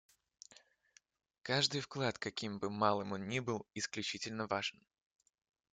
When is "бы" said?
2.57-2.71